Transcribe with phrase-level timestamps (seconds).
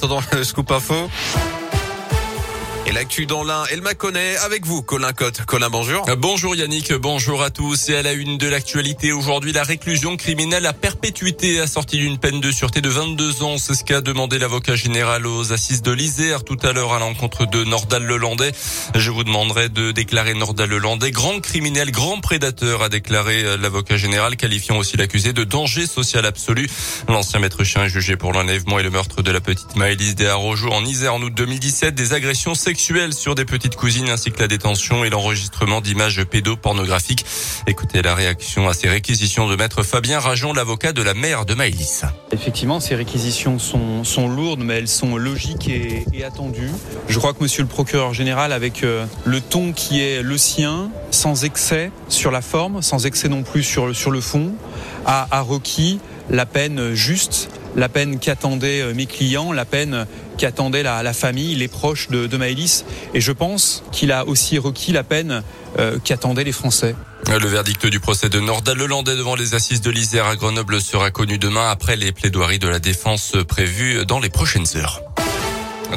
[0.00, 1.10] attendant le scoop info.
[2.86, 5.44] Et l'actu dans l'un, elle m'a connaît avec vous, Colin Cotte.
[5.44, 6.08] Colin, bonjour.
[6.08, 7.90] Euh, bonjour Yannick, bonjour à tous.
[7.90, 12.40] Et à la une de l'actualité aujourd'hui, la réclusion criminelle à perpétuité assortie d'une peine
[12.40, 13.58] de sûreté de 22 ans.
[13.58, 17.46] C'est ce qu'a demandé l'avocat général aux assises de l'Isère tout à l'heure à l'encontre
[17.46, 18.52] de Nordal Lelandais.
[18.94, 23.98] Je vous demanderai de déclarer Nordal Lelandais grand criminel, grand prédateur, a déclaré euh, l'avocat
[23.98, 26.68] général, qualifiant aussi l'accusé de danger social absolu.
[27.08, 30.70] L'ancien maître chien est jugé pour l'enlèvement et le meurtre de la petite Maëlys Desarrojo
[30.70, 35.04] en Isère en août 2017, des agressions sur des petites cousines ainsi que la détention
[35.04, 37.24] et l'enregistrement d'images pédopornographiques.
[37.66, 41.54] Écoutez la réaction à ces réquisitions de maître Fabien Rajon, l'avocat de la mère de
[41.54, 42.04] Maëlys.
[42.30, 46.70] Effectivement, ces réquisitions sont, lourdes, mais elles sont logiques et, attendues.
[47.08, 50.90] Je crois que monsieur le procureur général, avec euh, le ton qui est le sien,
[51.10, 54.52] sans excès sur la forme, sans excès non plus sur, sur le fond,
[55.06, 55.98] a requis
[56.28, 60.06] la peine juste la peine qu'attendaient euh, mes clients, la peine
[60.38, 62.84] qu'attendait la, famille, les proches de, de Maëlys.
[63.14, 65.42] Et je pense qu'il a aussi requis la peine
[65.78, 66.94] euh, qu'attendaient les Français.
[67.28, 71.10] Le verdict du procès de Nordal Lelandais devant les assises de l'Isère à Grenoble sera
[71.10, 75.02] connu demain après les plaidoiries de la défense prévues dans les prochaines heures.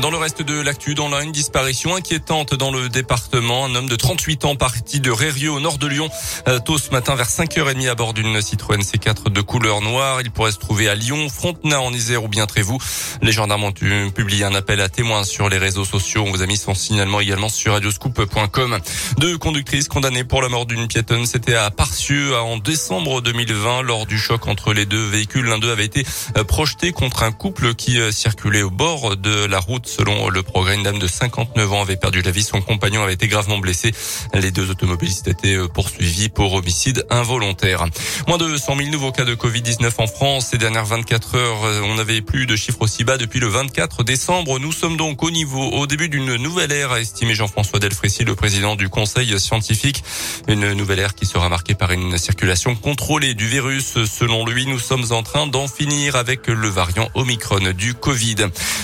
[0.00, 3.88] Dans le reste de l'actu, dans la une disparition inquiétante dans le département, un homme
[3.88, 6.08] de 38 ans parti de Rérieux au nord de Lyon
[6.48, 10.20] euh, tôt ce matin vers 5h30 à bord d'une Citroën C4 de couleur noire.
[10.22, 12.78] Il pourrait se trouver à Lyon, Frontenay en Isère ou bien Trévoux.
[13.20, 13.72] Les gendarmes ont
[14.10, 16.24] publié un appel à témoins sur les réseaux sociaux.
[16.26, 18.78] On vous a mis son signalement également sur radioscoop.com.
[19.18, 21.26] Deux conductrices condamnées pour la mort d'une piétonne.
[21.26, 25.44] C'était à Parcieux en décembre 2020 lors du choc entre les deux véhicules.
[25.44, 26.06] L'un d'eux avait été
[26.38, 30.42] euh, projeté contre un couple qui euh, circulait au bord de la route Selon le
[30.42, 32.42] progrès, une dame de 59 ans avait perdu la vie.
[32.42, 33.92] Son compagnon avait été gravement blessé.
[34.34, 37.84] Les deux automobilistes étaient euh, poursuivis pour homicide involontaire.
[38.26, 40.48] Moins de 100 000 nouveaux cas de Covid-19 en France.
[40.50, 44.04] Ces dernières 24 heures, euh, on n'avait plus de chiffres aussi bas depuis le 24
[44.04, 44.58] décembre.
[44.58, 48.34] Nous sommes donc au niveau, au début d'une nouvelle ère, a estimé Jean-François Delfrécy, le
[48.34, 50.04] président du conseil scientifique.
[50.48, 54.04] Une nouvelle ère qui sera marquée par une circulation contrôlée du virus.
[54.04, 58.36] Selon lui, nous sommes en train d'en finir avec le variant Omicron du Covid.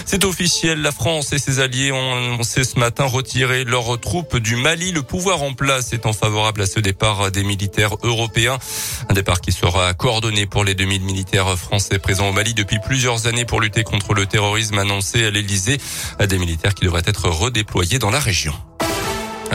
[0.04, 4.56] C'est officiel, la France et ses alliés ont annoncé ce matin retirer leurs troupes du
[4.56, 4.90] Mali.
[4.90, 8.58] Le pouvoir en place étant favorable à ce départ des militaires européens.
[9.10, 13.26] Un départ qui sera coordonné pour les 2000 militaires français présents au Mali depuis plusieurs
[13.26, 15.76] années pour lutter contre le terrorisme annoncé à l'Elysée.
[16.26, 18.54] Des militaires qui devraient être redéployés dans la région.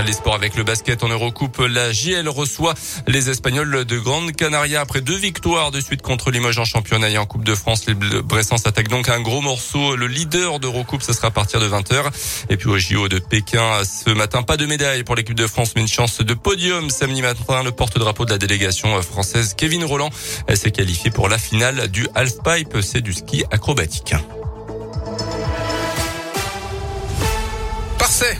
[0.01, 2.73] Les sports avec le basket en Eurocoupe, la JL reçoit
[3.07, 7.17] les Espagnols de Grande Canaria après deux victoires de suite contre Limoges en championnat et
[7.17, 7.85] en Coupe de France.
[7.85, 9.95] Les Bressans s'attaquent donc un gros morceau.
[9.95, 12.11] Le leader d'Eurocoupe, ce sera à partir de 20h.
[12.49, 15.73] Et puis au JO de Pékin, ce matin, pas de médaille pour l'équipe de France,
[15.75, 17.63] mais une chance de podium samedi matin.
[17.63, 20.09] Le porte-drapeau de la délégation française, Kevin Roland,
[20.53, 22.77] s'est qualifié pour la finale du halfpipe.
[22.81, 24.15] C'est du ski acrobatique.
[27.97, 28.37] Parfait.